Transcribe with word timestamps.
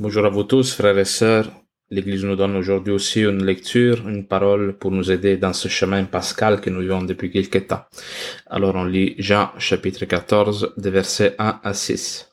Bonjour 0.00 0.24
à 0.26 0.28
vous 0.28 0.44
tous, 0.44 0.74
frères 0.74 0.96
et 0.96 1.04
sœurs. 1.04 1.50
L'Église 1.90 2.24
nous 2.24 2.36
donne 2.36 2.54
aujourd'hui 2.54 2.92
aussi 2.92 3.22
une 3.22 3.44
lecture, 3.44 4.08
une 4.08 4.28
parole 4.28 4.78
pour 4.78 4.92
nous 4.92 5.10
aider 5.10 5.38
dans 5.38 5.52
ce 5.52 5.66
chemin 5.66 6.04
pascal 6.04 6.60
que 6.60 6.70
nous 6.70 6.82
vivons 6.82 7.02
depuis 7.02 7.32
quelques 7.32 7.66
temps. 7.66 7.82
Alors 8.46 8.76
on 8.76 8.84
lit 8.84 9.16
Jean 9.18 9.50
chapitre 9.58 10.04
14, 10.04 10.74
des 10.76 10.90
versets 10.90 11.34
1 11.40 11.58
à 11.64 11.74
6. 11.74 12.30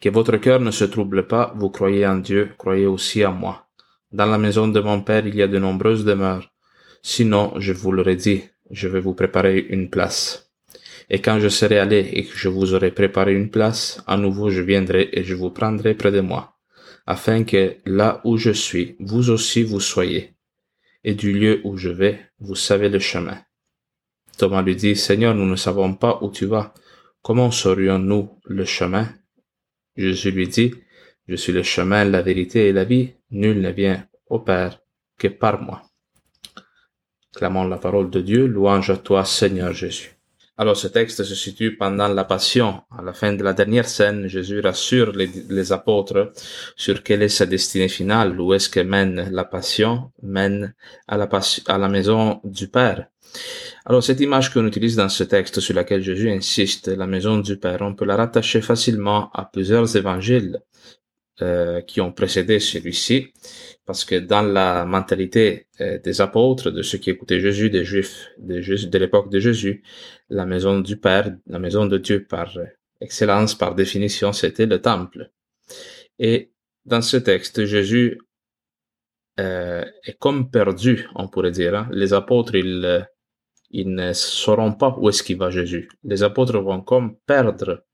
Que 0.00 0.10
votre 0.10 0.36
cœur 0.36 0.60
ne 0.60 0.70
se 0.70 0.84
trouble 0.84 1.26
pas, 1.26 1.52
vous 1.56 1.70
croyez 1.70 2.06
en 2.06 2.18
Dieu, 2.18 2.50
croyez 2.56 2.86
aussi 2.86 3.26
en 3.26 3.32
moi. 3.32 3.66
Dans 4.12 4.26
la 4.26 4.38
maison 4.38 4.68
de 4.68 4.78
mon 4.78 5.00
Père, 5.00 5.26
il 5.26 5.34
y 5.34 5.42
a 5.42 5.48
de 5.48 5.58
nombreuses 5.58 6.04
demeures. 6.04 6.52
Sinon, 7.02 7.54
je 7.56 7.72
vous 7.72 7.90
l'aurais 7.90 8.14
dit, 8.14 8.44
je 8.70 8.86
vais 8.86 9.00
vous 9.00 9.14
préparer 9.14 9.58
une 9.58 9.90
place. 9.90 10.52
Et 11.10 11.20
quand 11.20 11.40
je 11.40 11.48
serai 11.48 11.80
allé 11.80 12.10
et 12.12 12.26
que 12.26 12.36
je 12.36 12.48
vous 12.48 12.74
aurai 12.74 12.92
préparé 12.92 13.34
une 13.34 13.50
place, 13.50 14.04
à 14.06 14.16
nouveau 14.16 14.50
je 14.50 14.62
viendrai 14.62 15.08
et 15.12 15.24
je 15.24 15.34
vous 15.34 15.50
prendrai 15.50 15.94
près 15.94 16.12
de 16.12 16.20
moi 16.20 16.52
afin 17.06 17.44
que 17.44 17.76
là 17.86 18.20
où 18.24 18.36
je 18.36 18.50
suis, 18.50 18.96
vous 18.98 19.30
aussi 19.30 19.62
vous 19.62 19.80
soyez, 19.80 20.34
et 21.04 21.14
du 21.14 21.32
lieu 21.32 21.60
où 21.64 21.76
je 21.76 21.88
vais, 21.88 22.20
vous 22.40 22.56
savez 22.56 22.88
le 22.88 22.98
chemin. 22.98 23.38
Thomas 24.36 24.62
lui 24.62 24.76
dit, 24.76 24.96
Seigneur, 24.96 25.34
nous 25.34 25.46
ne 25.46 25.56
savons 25.56 25.94
pas 25.94 26.18
où 26.20 26.30
tu 26.30 26.46
vas, 26.46 26.74
comment 27.22 27.50
saurions-nous 27.50 28.38
le 28.44 28.64
chemin? 28.64 29.08
Jésus 29.96 30.30
lui 30.30 30.48
dit, 30.48 30.74
Je 31.28 31.36
suis 31.36 31.52
le 31.52 31.62
chemin, 31.62 32.04
la 32.04 32.22
vérité 32.22 32.68
et 32.68 32.72
la 32.72 32.84
vie, 32.84 33.14
nul 33.30 33.60
ne 33.60 33.70
vient 33.70 34.06
au 34.28 34.40
Père 34.40 34.80
que 35.16 35.28
par 35.28 35.62
moi. 35.62 35.82
Clamons 37.34 37.64
la 37.64 37.78
parole 37.78 38.10
de 38.10 38.20
Dieu, 38.20 38.46
louange 38.46 38.90
à 38.90 38.96
toi, 38.96 39.24
Seigneur 39.24 39.72
Jésus. 39.72 40.15
Alors 40.58 40.76
ce 40.78 40.88
texte 40.88 41.22
se 41.22 41.34
situe 41.34 41.76
pendant 41.76 42.08
la 42.08 42.24
Passion. 42.24 42.80
À 42.90 43.02
la 43.02 43.12
fin 43.12 43.34
de 43.34 43.44
la 43.44 43.52
dernière 43.52 43.86
scène, 43.86 44.26
Jésus 44.26 44.60
rassure 44.60 45.12
les, 45.12 45.72
apôtres 45.72 46.32
sur 46.76 47.02
quelle 47.02 47.22
est 47.22 47.28
sa 47.28 47.44
destinée 47.44 47.88
finale, 47.88 48.40
où 48.40 48.54
est-ce 48.54 48.70
que 48.70 48.80
mène 48.80 49.28
la 49.30 49.44
Passion, 49.44 50.12
mène 50.22 50.74
à 51.08 51.18
la, 51.18 51.28
à 51.66 51.76
la 51.76 51.88
maison 51.88 52.40
du 52.42 52.68
Père. 52.68 53.06
Alors 53.84 54.02
cette 54.02 54.20
image 54.20 54.50
qu'on 54.50 54.66
utilise 54.66 54.96
dans 54.96 55.10
ce 55.10 55.24
texte 55.24 55.60
sur 55.60 55.74
laquelle 55.74 56.02
Jésus 56.02 56.30
insiste, 56.30 56.88
la 56.88 57.06
maison 57.06 57.38
du 57.38 57.58
Père, 57.58 57.82
on 57.82 57.94
peut 57.94 58.06
la 58.06 58.16
rattacher 58.16 58.62
facilement 58.62 59.30
à 59.34 59.44
plusieurs 59.44 59.94
évangiles 59.94 60.60
euh, 61.42 61.80
qui 61.82 62.00
ont 62.00 62.12
précédé 62.12 62.60
celui-ci 62.60 63.32
parce 63.84 64.04
que 64.04 64.16
dans 64.16 64.42
la 64.42 64.84
mentalité 64.84 65.68
euh, 65.80 65.98
des 65.98 66.20
apôtres, 66.20 66.70
de 66.70 66.82
ceux 66.82 66.98
qui 66.98 67.10
écoutaient 67.10 67.40
Jésus, 67.40 67.70
des 67.70 67.84
Juifs 67.84 68.28
de, 68.38 68.98
l'époque 68.98 69.30
de 69.30 69.38
Jésus, 69.38 69.82
la 70.30 70.46
maison 70.46 70.80
du 70.80 70.96
Père, 70.96 71.34
la 71.46 71.58
maison 71.58 71.86
de 71.86 71.98
Dieu 71.98 72.24
par 72.24 72.56
excellence, 73.00 73.54
par 73.54 73.74
définition, 73.74 74.32
c'était 74.32 74.66
le 74.66 74.80
temple. 74.80 75.30
Et 76.18 76.52
dans 76.84 77.02
ce 77.02 77.16
texte, 77.16 77.64
Jésus 77.64 78.18
euh, 79.38 79.84
est 80.04 80.18
comme 80.18 80.50
perdu, 80.50 81.06
on 81.14 81.28
pourrait 81.28 81.50
dire. 81.50 81.74
Hein. 81.74 81.88
Les 81.92 82.12
apôtres, 82.12 82.54
ils, 82.54 83.06
ils 83.70 83.94
ne 83.94 84.12
sauront 84.12 84.72
pas 84.72 84.96
où 84.98 85.08
est-ce 85.08 85.22
qu'il 85.22 85.36
va 85.36 85.50
Jésus. 85.50 85.88
Les 86.04 86.22
apôtres 86.22 86.58
vont 86.58 86.80
comme 86.80 87.16
perdre 87.26 87.84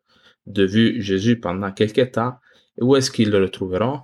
de 0.46 0.64
vue 0.64 1.02
Jésus 1.02 1.40
pendant 1.40 1.72
quelques 1.72 2.12
temps. 2.12 2.34
Où 2.80 2.96
est-ce 2.96 3.10
qu'ils 3.10 3.30
le 3.30 3.42
retrouveront 3.42 4.00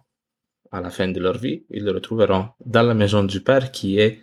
à 0.71 0.81
la 0.81 0.91
fin 0.91 1.09
de 1.09 1.21
leur 1.21 1.39
vie, 1.39 1.65
ils 1.71 1.84
le 1.84 1.93
retrouveront 1.93 2.49
dans 2.65 2.83
la 2.83 2.95
maison 2.95 3.25
du 3.25 3.41
Père 3.41 3.73
qui 3.73 3.99
est 3.99 4.21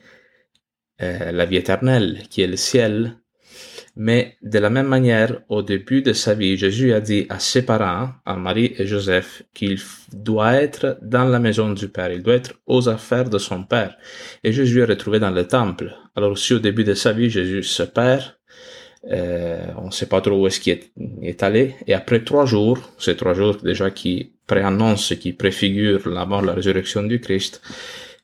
euh, 1.02 1.32
la 1.32 1.46
vie 1.46 1.58
éternelle, 1.58 2.24
qui 2.30 2.42
est 2.42 2.48
le 2.48 2.56
ciel. 2.56 3.18
Mais 3.98 4.38
de 4.42 4.60
la 4.60 4.70
même 4.70 4.88
manière, 4.88 5.42
au 5.48 5.62
début 5.62 6.02
de 6.02 6.12
sa 6.12 6.34
vie, 6.34 6.58
Jésus 6.58 6.94
a 6.94 7.00
dit 7.00 7.26
à 7.30 7.40
ses 7.40 7.66
parents, 7.66 8.10
à 8.26 8.36
Marie 8.36 8.74
et 8.78 8.86
Joseph, 8.86 9.44
qu'il 9.54 9.80
doit 10.12 10.56
être 10.56 10.98
dans 11.02 11.24
la 11.24 11.40
maison 11.40 11.72
du 11.72 11.88
Père, 11.88 12.12
il 12.12 12.22
doit 12.22 12.36
être 12.36 12.56
aux 12.66 12.90
affaires 12.90 13.30
de 13.30 13.38
son 13.38 13.64
Père. 13.64 13.98
Et 14.44 14.52
Jésus 14.52 14.82
est 14.82 14.86
retrouvé 14.86 15.20
dans 15.20 15.32
le 15.32 15.48
temple. 15.48 15.94
Alors 16.16 16.32
aussi 16.32 16.54
au 16.54 16.60
début 16.60 16.84
de 16.84 16.94
sa 16.94 17.14
vie, 17.14 17.30
Jésus 17.30 17.64
se 17.64 17.84
perd, 17.84 18.24
euh, 19.12 19.66
on 19.78 19.86
ne 19.86 19.92
sait 19.92 20.08
pas 20.08 20.20
trop 20.20 20.42
où 20.42 20.48
est-ce 20.48 20.60
qu'il 20.60 20.74
est, 20.74 20.92
est, 21.22 21.44
allé. 21.44 21.76
Et 21.88 21.94
après 21.94 22.24
trois 22.24 22.46
jours, 22.46 22.80
ces 22.98 23.16
trois 23.16 23.34
jours 23.34 23.58
déjà 23.58 23.92
qui 23.92 24.35
préannonce, 24.48 25.14
qui 25.20 25.34
préfigure 25.34 26.08
la 26.08 26.26
mort, 26.26 26.42
la 26.42 26.54
résurrection 26.54 27.04
du 27.04 27.20
Christ, 27.20 27.62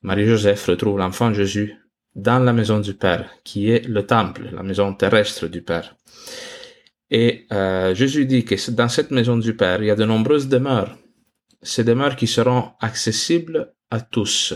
Marie-Joseph 0.02 0.66
retrouve 0.66 0.98
l'enfant 0.98 1.32
Jésus 1.32 1.76
dans 2.14 2.40
la 2.40 2.52
maison 2.52 2.80
du 2.80 2.94
Père, 2.94 3.30
qui 3.44 3.70
est 3.70 3.86
le 3.86 4.04
temple, 4.04 4.50
la 4.52 4.62
maison 4.62 4.92
terrestre 4.94 5.46
du 5.46 5.62
Père. 5.62 5.96
Et 7.10 7.46
euh, 7.52 7.94
Jésus 7.94 8.26
dit 8.26 8.44
que 8.44 8.70
dans 8.70 8.88
cette 8.88 9.10
maison 9.10 9.36
du 9.36 9.54
Père, 9.54 9.82
il 9.82 9.86
y 9.86 9.90
a 9.90 9.96
de 9.96 10.04
nombreuses 10.04 10.48
demeures. 10.48 10.96
Ces 11.62 11.84
demeures 11.84 12.16
qui 12.16 12.26
seront 12.26 12.70
accessibles 12.80 13.72
à 13.90 14.00
tous. 14.00 14.54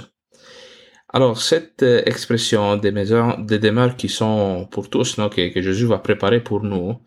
Alors, 1.12 1.40
cette 1.40 1.82
euh, 1.82 2.02
expression 2.04 2.76
des 2.76 2.90
maisons, 2.90 3.38
des 3.38 3.58
demeures 3.58 3.96
qui 3.96 4.08
sont 4.08 4.66
pour 4.70 4.90
tous, 4.90 5.18
non, 5.18 5.28
que, 5.28 5.48
que 5.52 5.62
Jésus 5.62 5.86
va 5.86 5.98
préparer 5.98 6.42
pour 6.42 6.62
nous, 6.62 7.00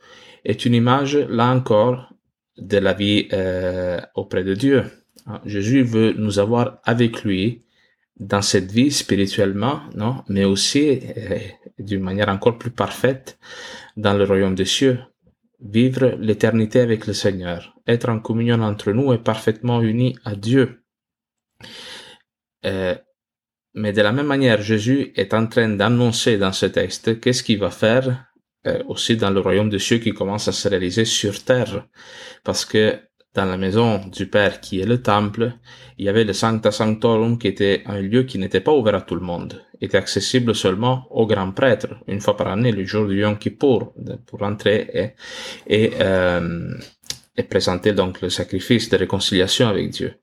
est 0.46 0.66
une 0.66 0.74
image, 0.74 1.18
là 1.18 1.52
encore, 1.52 2.14
de 2.60 2.78
la 2.78 2.94
vie 2.94 3.28
euh, 3.34 4.00
auprès 4.16 4.44
de 4.44 4.54
Dieu. 4.54 4.84
Ah, 5.26 5.42
Jésus 5.46 5.84
veut 5.84 6.14
nous 6.18 6.40
avoir 6.40 6.80
avec 6.84 7.24
lui 7.24 7.64
dans 8.20 8.42
cette 8.42 8.72
vie 8.72 8.92
spirituellement, 8.92 9.82
non, 9.96 10.24
mais 10.28 10.44
aussi 10.44 11.00
euh, 11.18 11.40
d'une 11.78 12.02
manière 12.02 12.30
encore 12.30 12.58
plus 12.58 12.72
parfaite 12.72 13.40
dans 13.96 14.14
le 14.14 14.26
royaume 14.26 14.56
des 14.56 14.66
cieux. 14.66 15.00
Vivre 15.62 16.16
l'éternité 16.20 16.80
avec 16.80 17.06
le 17.06 17.14
Seigneur, 17.14 17.76
être 17.86 18.10
en 18.10 18.20
communion 18.20 18.62
entre 18.62 18.92
nous 18.92 19.14
et 19.14 19.18
parfaitement 19.18 19.82
unis 19.82 20.18
à 20.24 20.36
Dieu. 20.36 20.84
Euh, 22.66 22.96
mais 23.74 23.94
de 23.94 24.02
la 24.02 24.12
même 24.12 24.26
manière, 24.26 24.62
Jésus 24.62 25.12
est 25.16 25.34
en 25.34 25.48
train 25.48 25.70
d'annoncer 25.70 26.38
dans 26.38 26.54
ce 26.54 26.66
texte 26.66 27.20
qu'est-ce 27.20 27.44
qu'il 27.44 27.60
va 27.60 27.72
faire 27.72 28.26
euh, 28.68 28.84
aussi 28.88 29.16
dans 29.16 29.30
le 29.30 29.40
royaume 29.40 29.70
des 29.70 29.80
cieux 29.80 30.00
qui 30.00 30.12
commence 30.12 30.48
à 30.48 30.52
se 30.52 30.68
réaliser 30.68 31.06
sur 31.06 31.44
terre. 31.44 31.88
Parce 32.44 32.66
que 32.66 33.00
dans 33.34 33.46
la 33.46 33.58
maison 33.58 34.00
du 34.08 34.28
Père 34.28 34.60
qui 34.60 34.80
est 34.82 34.86
le 34.86 35.02
temple, 35.02 35.54
il 35.98 36.06
y 36.06 36.10
avait 36.10 36.24
le 36.24 36.34
Sancta 36.34 36.72
Sanctorum 36.72 37.38
qui 37.38 37.48
était 37.48 37.84
un 37.86 38.02
lieu 38.02 38.24
qui 38.24 38.38
n'était 38.38 38.60
pas 38.60 38.74
ouvert 38.74 38.96
à 38.96 39.02
tout 39.02 39.16
le 39.16 39.22
monde, 39.22 39.62
était 39.80 39.98
accessible 39.98 40.56
seulement 40.56 41.08
aux 41.12 41.28
grands 41.28 41.52
prêtres, 41.52 41.96
une 42.08 42.22
fois 42.22 42.36
par 42.36 42.48
année, 42.48 42.72
le 42.72 42.84
jour 42.86 43.08
du 43.08 43.22
Yom 43.22 43.38
Kippour, 43.38 43.94
pour 44.26 44.44
entrer 44.44 44.88
et, 44.94 45.14
et, 45.68 45.92
euh, 46.02 46.74
et 47.38 47.44
présenter 47.44 47.94
donc 47.94 48.22
le 48.22 48.30
sacrifice 48.30 48.90
de 48.90 48.98
réconciliation 48.98 49.68
avec 49.68 49.92
Dieu. 49.92 50.16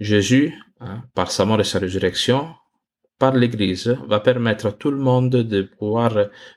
Jésus, 0.00 0.54
hein, 0.80 1.02
par 1.14 1.30
sa 1.30 1.44
mort 1.44 1.60
et 1.60 1.64
sa 1.64 1.78
résurrection, 1.78 2.48
par 3.20 3.34
l'Église 3.36 3.98
va 4.08 4.18
permettre 4.18 4.66
à 4.66 4.72
tout 4.72 4.90
le 4.90 4.96
monde 4.96 5.36
de 5.54 5.62
pouvoir 5.62 6.12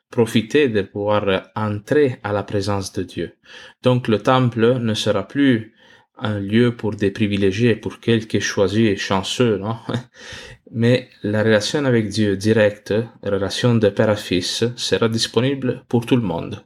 profiter, 0.09 0.69
de 0.69 0.81
pouvoir 0.81 1.50
entrer 1.56 2.19
à 2.24 2.31
la 2.31 2.44
présence 2.44 2.94
de 2.94 3.03
Dieu. 3.03 3.34
Donc 3.84 4.07
le 4.07 4.19
temple 4.19 4.79
ne 4.79 4.94
sera 4.94 5.28
plus 5.28 5.76
un 6.17 6.40
lieu 6.40 6.76
pour 6.76 6.96
des 6.96 7.11
privilégiés, 7.11 7.76
pour 7.76 7.99
quelques 7.99 8.40
choisis 8.40 8.90
et 8.90 8.96
chanceux, 8.96 9.58
non? 9.58 9.76
Mais 10.72 11.09
la 11.22 11.43
relation 11.43 11.84
avec 11.84 12.08
Dieu 12.08 12.37
directe, 12.37 12.93
la 13.22 13.32
relation 13.32 13.76
de 13.76 13.90
père 13.90 14.09
à 14.09 14.16
fils, 14.16 14.64
sera 14.78 15.09
disponible 15.09 15.84
pour 15.90 16.05
tout 16.05 16.16
le 16.16 16.22
monde. 16.23 16.64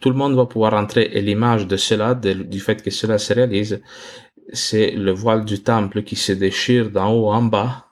Tout 0.00 0.10
le 0.10 0.16
monde 0.16 0.34
va 0.34 0.46
pouvoir 0.46 0.74
entrer 0.74 1.10
et 1.12 1.22
l'image 1.22 1.66
de 1.68 1.76
cela, 1.76 2.14
du 2.14 2.58
fait 2.58 2.82
que 2.82 2.90
cela 2.90 3.18
se 3.18 3.32
réalise, 3.34 3.80
c'est 4.52 4.90
le 4.90 5.12
voile 5.12 5.44
du 5.44 5.62
temple 5.62 6.02
qui 6.02 6.16
se 6.16 6.32
déchire 6.32 6.90
d'en 6.90 7.12
haut 7.12 7.30
en 7.30 7.42
bas 7.42 7.89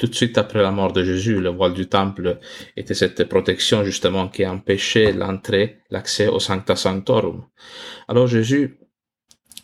tout 0.00 0.08
de 0.08 0.14
suite 0.14 0.38
après 0.38 0.62
la 0.62 0.70
mort 0.72 0.92
de 0.92 1.04
Jésus, 1.04 1.40
le 1.40 1.50
voile 1.50 1.74
du 1.74 1.86
temple 1.86 2.38
était 2.76 2.94
cette 2.94 3.22
protection 3.28 3.84
justement 3.84 4.28
qui 4.28 4.46
empêchait 4.46 5.12
l'entrée, 5.12 5.78
l'accès 5.90 6.26
au 6.26 6.40
Sancta 6.40 6.74
Sanctorum. 6.74 7.44
Alors 8.08 8.26
Jésus, 8.26 8.80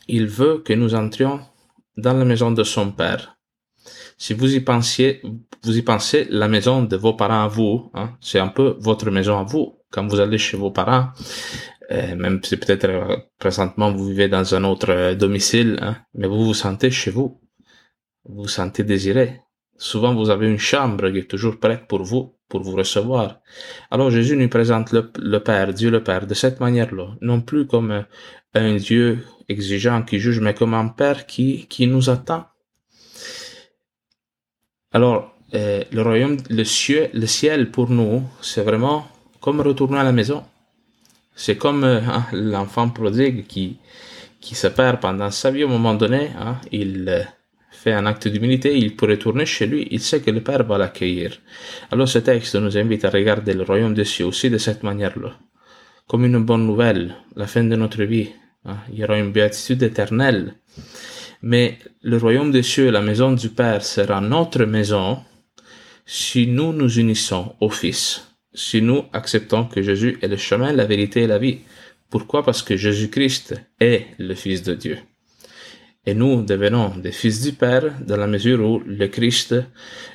il 0.07 0.27
veut 0.27 0.59
que 0.59 0.75
nous 0.75 0.95
entrions 0.95 1.41
dans 1.97 2.13
la 2.13 2.25
maison 2.25 2.51
de 2.53 2.63
son 2.63 2.93
Père. 2.93 3.37
Si 4.19 4.35
vous 4.35 4.55
y 4.55 4.61
pensiez, 4.61 5.23
vous 5.65 5.77
y 5.77 5.83
pensez, 5.83 6.27
la 6.31 6.49
maison 6.49 6.83
de 6.83 6.97
vos 6.97 7.15
parents 7.15 7.45
à 7.45 7.49
vous, 7.49 7.91
hein, 7.95 8.13
c'est 8.21 8.39
un 8.39 8.49
peu 8.49 8.77
votre 8.79 9.11
maison 9.11 9.39
à 9.39 9.43
vous. 9.43 9.79
Quand 9.91 10.07
vous 10.07 10.21
allez 10.21 10.39
chez 10.39 10.57
vos 10.57 10.71
parents, 10.71 11.09
Euh, 11.93 12.17
même 12.17 12.41
si 12.43 12.57
peut-être 12.57 12.89
euh, 12.89 13.17
présentement 13.39 13.93
vous 13.93 14.07
vivez 14.07 14.29
dans 14.29 14.55
un 14.55 14.65
autre 14.65 14.91
euh, 14.91 15.15
domicile, 15.15 15.79
hein, 15.81 15.97
mais 16.15 16.27
vous 16.27 16.45
vous 16.45 16.55
sentez 16.55 16.91
chez 16.91 17.13
vous. 17.13 17.41
Vous 18.25 18.43
vous 18.43 18.49
sentez 18.49 18.83
désiré. 18.83 19.41
Souvent 19.79 20.15
vous 20.15 20.31
avez 20.31 20.49
une 20.49 20.59
chambre 20.59 21.11
qui 21.11 21.19
est 21.19 21.31
toujours 21.31 21.59
prête 21.59 21.87
pour 21.87 22.03
vous, 22.03 22.35
pour 22.49 22.63
vous 22.63 22.77
recevoir. 22.77 23.41
Alors 23.91 24.11
Jésus 24.11 24.37
nous 24.37 24.49
présente 24.49 24.93
le, 24.93 25.39
Père, 25.39 25.73
Dieu 25.73 25.91
le 25.91 26.03
Père, 26.03 26.27
de 26.27 26.35
cette 26.35 26.61
manière-là. 26.61 27.17
Non 27.21 27.41
plus 27.41 27.67
comme 27.67 28.05
un 28.55 28.77
Dieu 28.77 29.25
exigeant 29.49 30.03
qui 30.03 30.19
juge, 30.19 30.41
mais 30.41 30.55
comme 30.55 30.75
un 30.75 30.89
Père 30.89 31.27
qui, 31.27 31.67
qui 31.69 31.87
nous 31.87 32.09
attend. 32.11 32.47
Alors, 34.93 35.35
le 35.53 36.01
royaume, 36.01 36.39
le 36.49 36.65
ciel, 36.65 37.11
le 37.13 37.27
ciel 37.27 37.71
pour 37.71 37.91
nous, 37.91 38.23
c'est 38.41 38.63
vraiment 38.63 39.07
comme 39.41 39.61
retourner 39.61 39.99
à 39.99 40.05
la 40.05 40.13
maison. 40.13 40.45
C'est 41.37 41.57
comme 41.57 41.85
euh, 41.85 42.01
hein, 42.01 42.27
l'enfant 42.33 42.89
prodigue 42.89 43.47
qui, 43.47 43.79
qui 44.41 44.55
se 44.55 44.67
perd 44.67 45.01
pendant 45.01 45.31
sa 45.31 45.51
vie. 45.51 45.65
Au 45.65 45.69
moment 45.69 45.95
donné, 45.95 46.31
hein, 46.41 46.57
il 46.73 47.09
euh, 47.09 47.23
fait 47.77 47.93
un 47.93 48.07
acte 48.07 48.29
d'humilité, 48.29 48.77
il 48.77 48.97
peut 48.97 49.07
retourner 49.07 49.47
chez 49.47 49.67
lui, 49.67 49.87
il 49.91 50.01
sait 50.01 50.21
que 50.21 50.31
le 50.31 50.43
Père 50.43 50.65
va 50.65 50.79
l'accueillir. 50.79 51.39
Alors 51.91 52.09
ce 52.09 52.19
texte 52.19 52.57
nous 52.57 52.77
invite 52.77 53.05
à 53.05 53.11
regarder 53.11 53.55
le 53.55 53.63
royaume 53.63 53.95
des 53.95 54.05
cieux 54.05 54.27
aussi 54.27 54.51
de 54.51 54.59
cette 54.59 54.83
manière-là. 54.83 55.33
Comme 56.09 56.25
une 56.25 56.39
bonne 56.39 56.67
nouvelle, 56.67 57.15
la 57.35 57.47
fin 57.47 57.65
de 57.65 57.77
notre 57.77 58.03
vie. 58.05 58.29
Hein. 58.65 58.77
Il 58.93 58.99
y 58.99 59.05
aura 59.05 59.19
une 59.19 59.33
béatitude 59.33 59.83
éternelle. 59.83 60.55
Mais 61.43 61.79
le 62.03 62.17
royaume 62.17 62.51
des 62.51 62.63
cieux, 62.63 62.91
la 62.91 63.03
maison 63.03 63.33
du 63.33 63.51
Père, 63.51 63.83
sera 63.85 64.21
notre 64.21 64.65
maison 64.65 65.19
si 66.05 66.47
nous 66.47 66.73
nous 66.73 66.99
unissons 66.99 67.55
au 67.61 67.69
Fils 67.69 68.27
si 68.57 68.81
nous 68.83 69.05
acceptons 69.13 69.67
que 69.67 69.83
Jésus 69.83 70.19
est 70.23 70.29
le 70.29 70.37
chemin, 70.37 70.73
la 70.73 70.87
vérité 70.87 71.23
et 71.23 71.27
la 71.27 71.39
vie. 71.39 71.59
Pourquoi? 72.11 72.43
Parce 72.43 72.63
que 72.63 72.77
Jésus-Christ 72.77 73.55
est 73.79 74.07
le 74.19 74.35
Fils 74.35 74.63
de 74.63 74.75
Dieu. 74.75 74.99
Et 76.07 76.15
nous 76.15 76.43
devenons 76.43 76.97
des 76.97 77.11
fils 77.11 77.43
du 77.43 77.53
Père 77.53 77.93
dans 78.01 78.17
la 78.17 78.29
mesure 78.29 78.61
où 78.65 78.83
le 78.87 79.09
Christ, 79.09 79.57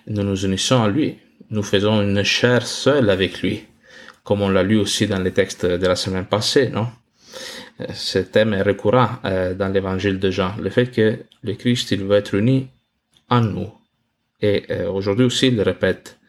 nous 0.08 0.24
nous 0.24 0.46
unissons 0.46 0.82
à 0.82 0.88
lui. 0.88 1.18
Nous 1.50 1.64
faisons 1.64 2.02
une 2.02 2.24
chair 2.24 2.66
seule 2.66 3.10
avec 3.10 3.42
lui, 3.42 3.66
comme 4.24 4.42
on 4.42 4.50
l'a 4.50 4.64
lu 4.64 4.78
aussi 4.78 5.06
dans 5.06 5.20
les 5.20 5.32
textes 5.32 5.66
de 5.66 5.86
la 5.86 5.98
semaine 5.98 6.26
passée, 6.26 6.70
non? 6.70 6.88
Ce 7.94 8.20
thème 8.20 8.54
est 8.54 8.62
récurrent 8.62 9.10
euh, 9.26 9.54
dans 9.54 9.68
l'évangile 9.68 10.20
de 10.20 10.30
Jean, 10.30 10.56
le 10.62 10.70
fait 10.70 10.88
que 10.92 11.18
le 11.42 11.54
Christ, 11.56 11.92
il 11.92 12.04
veut 12.04 12.18
être 12.18 12.36
uni 12.36 12.68
en 13.30 13.42
nous. 13.42 13.72
Et 14.42 14.64
euh, 14.70 14.90
aujourd'hui 14.90 15.26
aussi, 15.26 15.48
il 15.48 15.56
le 15.56 15.64
répète. 15.64 16.20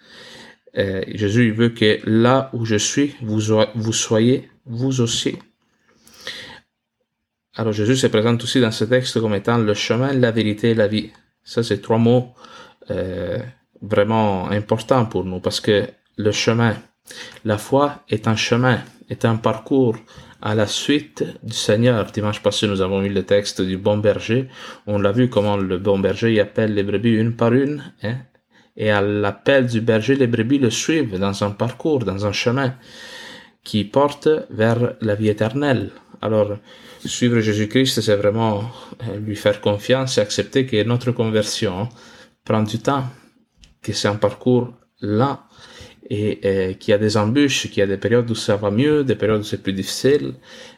Euh, 0.79 1.03
Jésus 1.09 1.53
veut 1.53 1.69
que 1.69 1.99
là 2.05 2.50
où 2.53 2.64
je 2.64 2.76
suis, 2.76 3.14
vous 3.20 3.93
soyez 3.93 4.49
vous 4.64 5.00
aussi. 5.00 5.37
Alors 7.56 7.72
Jésus 7.72 7.96
se 7.96 8.06
présente 8.06 8.43
aussi 8.43 8.60
dans 8.60 8.70
ce 8.70 8.84
texte 8.84 9.20
comme 9.20 9.34
étant 9.34 9.58
le 9.58 9.75
chemin, 9.75 10.12
la 10.12 10.31
vérité 10.31 10.70
et 10.70 10.75
la 10.75 10.88
vie. 10.88 11.10
Ça, 11.44 11.62
c'est 11.62 11.82
trois 11.82 11.99
mots 11.99 12.34
euh, 12.90 13.38
vraiment 13.81 14.50
importants 14.50 15.04
pour 15.04 15.25
nous 15.25 15.40
parce 15.40 15.60
que 15.60 15.87
le 16.16 16.32
chemin, 16.32 16.76
la 17.44 17.58
foi 17.58 18.04
est 18.08 18.26
un 18.26 18.37
chemin, 18.37 18.78
est 19.10 19.25
un 19.25 19.37
parcours 19.37 19.96
à 20.40 20.54
la 20.54 20.66
suite 20.66 21.25
du 21.43 21.54
Seigneur. 21.54 22.06
Dimanche 22.06 22.43
passé, 22.43 22.66
nous 22.66 22.81
avons 22.81 23.02
eu 23.02 23.08
le 23.08 23.22
texte 23.22 23.60
du 23.60 23.76
bon 23.76 23.99
berger. 23.99 24.49
On 24.87 24.99
l'a 24.99 25.12
vu 25.12 25.28
comment 25.28 25.56
le 25.56 25.78
bon 25.78 25.99
berger 25.99 26.32
y 26.32 26.40
appelle 26.40 26.75
les 26.75 26.82
brebis 26.82 27.14
une 27.14 27.37
par 27.37 27.52
une. 27.52 27.82
Hein? 28.02 28.16
et 28.76 28.90
à 28.90 29.00
l'appel 29.00 29.66
du 29.66 29.81
berger, 29.81 30.14
les 30.14 30.26
brebis 30.26 30.58
le 30.58 30.70
suivent 30.70 31.19
dans 31.19 31.44
un 31.44 31.50
parcours, 31.50 32.04
dans 32.04 32.26
un 32.26 32.32
chemin 32.32 32.75
qui 33.64 33.84
porte 33.84 34.28
vers 34.50 34.94
la 35.00 35.14
vie 35.14 35.28
éternelle. 35.28 35.90
Alors, 36.23 36.57
suivre 37.05 37.41
Jésus-Christ, 37.41 38.01
c'est 38.01 38.15
vraiment 38.15 38.63
euh, 39.09 39.19
lui 39.19 39.35
faire 39.35 39.61
confiance 39.61 40.19
et 40.19 40.21
accepter 40.21 40.67
que 40.67 40.81
notre 40.85 41.11
conversion 41.11 41.89
prend 42.45 42.63
du 42.63 42.79
temps, 42.79 43.07
que 43.83 43.93
c'est 43.93 44.07
un 44.07 44.15
parcours 44.15 44.73
lent 45.01 45.41
et, 46.09 46.39
euh, 46.45 46.75
qu'il 46.75 46.93
y 46.93 46.95
a 46.95 46.99
des 46.99 47.17
embûches, 47.17 47.69
qu'il 47.69 47.79
y 47.79 47.83
a 47.83 47.89
des 47.89 47.97
périodes 47.97 48.31
où 48.31 48.37
ça 48.37 48.55
va 48.55 48.71
mieux, 48.71 49.03
des 49.03 49.17
périodes 49.17 49.41
où 49.41 49.45
c'est 49.45 49.65
plus 49.65 49.73
difficile, 49.73 50.35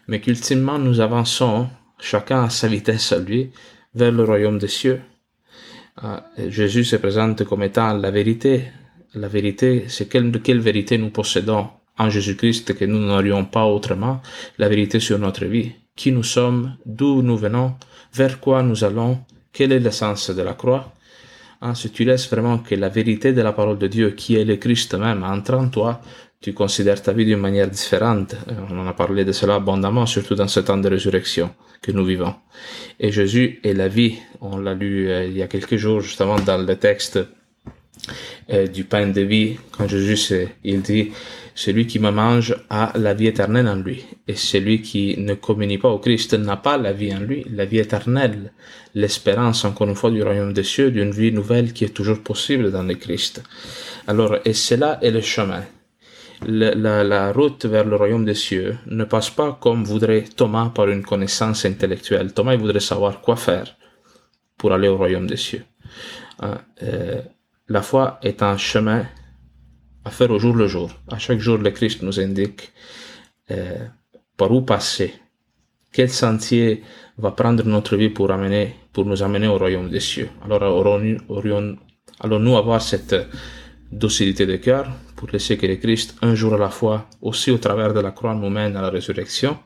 mais 0.08 0.18
qu'ultimement 0.18 0.78
nous 0.78 1.00
avançons, 1.00 1.68
chacun 2.00 2.44
à 2.44 2.48
sa 2.48 2.66
vitesse 2.66 3.12
à 3.12 3.18
lui, 3.18 3.50
vers 3.94 4.12
le 4.12 4.24
royaume 4.24 4.58
des 4.58 4.68
cieux. 4.68 5.02
Ah, 5.98 6.24
Jésus 6.48 6.84
se 6.84 6.96
présente 6.96 7.44
comme 7.44 7.62
étant 7.62 7.92
la 7.92 8.10
vérité. 8.10 8.64
La 9.14 9.28
vérité, 9.28 9.84
c'est 9.88 10.08
quelle 10.08 10.60
vérité 10.60 10.96
nous 10.96 11.10
possédons 11.10 11.68
en 11.98 12.10
Jésus-Christ 12.10 12.74
que 12.74 12.84
nous 12.84 12.98
n'aurions 12.98 13.44
pas 13.44 13.66
autrement. 13.66 14.20
La 14.58 14.68
vérité 14.68 15.00
sur 15.00 15.18
notre 15.18 15.44
vie. 15.44 15.72
Qui 15.96 16.10
nous 16.10 16.24
sommes, 16.24 16.76
d'où 16.84 17.22
nous 17.22 17.36
venons, 17.36 17.74
vers 18.12 18.40
quoi 18.40 18.62
nous 18.62 18.82
allons, 18.82 19.20
quel 19.52 19.70
est 19.70 19.78
l'essence 19.78 20.30
de 20.30 20.42
la 20.42 20.54
croix. 20.54 20.92
Ah, 21.60 21.74
si 21.74 21.90
tu 21.90 22.04
laisses 22.04 22.28
vraiment 22.28 22.58
que 22.58 22.74
la 22.74 22.88
vérité 22.88 23.32
de 23.32 23.40
la 23.40 23.52
parole 23.52 23.78
de 23.78 23.86
Dieu, 23.86 24.10
qui 24.10 24.36
est 24.36 24.44
le 24.44 24.56
Christ 24.56 24.94
même, 24.94 25.22
entre 25.22 25.54
en 25.54 25.68
toi, 25.68 26.00
tu 26.40 26.52
considères 26.52 27.00
ta 27.00 27.12
vie 27.12 27.24
d'une 27.24 27.38
manière 27.38 27.70
différente. 27.70 28.34
Euh, 28.50 28.54
on 28.70 28.78
en 28.78 28.86
a 28.86 28.92
parlé 28.92 29.24
de 29.24 29.32
cela 29.32 29.54
abondamment, 29.54 30.04
surtout 30.04 30.34
dans 30.34 30.48
ce 30.48 30.60
temps 30.60 30.76
de 30.76 30.88
résurrection 30.88 31.54
que 31.80 31.90
nous 31.90 32.04
vivons. 32.04 32.34
Et 33.00 33.10
Jésus 33.12 33.60
est 33.64 33.72
la 33.72 33.88
vie. 33.88 34.16
On 34.42 34.58
l'a 34.58 34.74
lu 34.74 35.08
euh, 35.08 35.24
il 35.24 35.38
y 35.38 35.42
a 35.42 35.46
quelques 35.46 35.76
jours, 35.76 36.00
justement, 36.02 36.38
dans 36.38 36.58
le 36.58 36.76
texte 36.76 37.18
euh, 38.50 38.66
du 38.66 38.84
pain 38.84 39.06
de 39.08 39.20
vie, 39.20 39.56
quand 39.72 39.88
Jésus, 39.88 40.48
il 40.62 40.82
dit, 40.82 41.12
celui 41.54 41.86
qui 41.86 41.98
me 41.98 42.10
mange 42.10 42.56
a 42.70 42.92
la 42.96 43.14
vie 43.14 43.28
éternelle 43.28 43.68
en 43.68 43.76
lui. 43.76 44.04
Et 44.26 44.34
celui 44.34 44.82
qui 44.82 45.16
ne 45.18 45.34
communie 45.34 45.78
pas 45.78 45.88
au 45.90 45.98
Christ 45.98 46.34
n'a 46.34 46.56
pas 46.56 46.76
la 46.76 46.92
vie 46.92 47.14
en 47.14 47.20
lui, 47.20 47.46
la 47.50 47.64
vie 47.64 47.78
éternelle, 47.78 48.52
l'espérance, 48.94 49.64
encore 49.64 49.88
une 49.88 49.94
fois, 49.94 50.10
du 50.10 50.22
royaume 50.22 50.52
des 50.52 50.64
cieux, 50.64 50.90
d'une 50.90 51.12
vie 51.12 51.32
nouvelle 51.32 51.72
qui 51.72 51.84
est 51.84 51.94
toujours 51.94 52.20
possible 52.20 52.72
dans 52.72 52.82
le 52.82 52.94
Christ. 52.94 53.42
Alors, 54.06 54.36
et 54.44 54.52
cela 54.52 54.98
est 55.02 55.10
le 55.10 55.20
chemin 55.20 55.64
la, 56.46 57.32
route 57.32 57.64
vers 57.66 57.84
le 57.84 57.96
royaume 57.96 58.24
des 58.24 58.34
cieux 58.34 58.76
ne 58.86 59.04
passe 59.04 59.30
pas 59.30 59.56
comme 59.60 59.84
voudrait 59.84 60.24
Thomas 60.36 60.70
par 60.74 60.88
une 60.88 61.02
connaissance 61.02 61.64
intellectuelle. 61.64 62.32
Thomas 62.32 62.54
il 62.54 62.60
voudrait 62.60 62.80
savoir 62.80 63.20
quoi 63.20 63.36
faire 63.36 63.76
pour 64.56 64.72
aller 64.72 64.88
au 64.88 64.96
royaume 64.96 65.26
des 65.26 65.36
cieux. 65.36 65.64
Hein, 66.40 66.58
euh, 66.82 67.22
la 67.68 67.82
foi 67.82 68.18
est 68.22 68.42
un 68.42 68.56
chemin 68.56 69.06
à 70.04 70.10
faire 70.10 70.30
au 70.30 70.38
jour 70.38 70.54
le 70.54 70.66
jour. 70.66 70.90
À 71.10 71.18
chaque 71.18 71.38
jour, 71.40 71.58
le 71.58 71.70
Christ 71.70 72.02
nous 72.02 72.20
indique 72.20 72.72
euh, 73.50 73.78
par 74.36 74.52
où 74.52 74.62
passer, 74.62 75.14
quel 75.92 76.10
sentier 76.10 76.82
va 77.16 77.30
prendre 77.30 77.64
notre 77.64 77.96
vie 77.96 78.10
pour, 78.10 78.30
amener, 78.30 78.74
pour 78.92 79.06
nous 79.06 79.22
amener 79.22 79.46
au 79.46 79.56
royaume 79.56 79.88
des 79.88 80.00
cieux? 80.00 80.28
Alors, 80.44 80.62
allons-nous 82.20 82.56
avoir 82.56 82.82
cette 82.82 83.16
docilité 83.90 84.44
de 84.44 84.56
cœur 84.56 84.90
pour 85.16 85.30
laisser 85.30 85.56
que 85.56 85.66
le 85.66 85.76
Christ, 85.76 86.16
un 86.20 86.34
jour 86.34 86.54
à 86.54 86.58
la 86.58 86.68
fois, 86.68 87.08
aussi 87.22 87.50
au 87.50 87.58
travers 87.58 87.94
de 87.94 88.00
la 88.00 88.10
croix, 88.10 88.34
nous 88.34 88.50
mène 88.50 88.76
à 88.76 88.82
la 88.82 88.90
résurrection? 88.90 89.56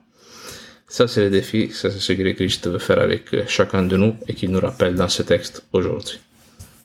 Ça, 0.86 1.08
c'est 1.08 1.22
le 1.22 1.30
défi, 1.30 1.70
ça, 1.72 1.90
c'est 1.90 1.98
ce 1.98 2.12
que 2.12 2.22
le 2.22 2.32
Christ 2.32 2.68
veut 2.68 2.78
faire 2.78 3.00
avec 3.00 3.48
chacun 3.48 3.82
de 3.82 3.96
nous 3.96 4.14
et 4.26 4.34
qu'il 4.34 4.50
nous 4.50 4.60
rappelle 4.60 4.94
dans 4.94 5.08
ce 5.08 5.22
texte 5.22 5.66
aujourd'hui. 5.72 6.18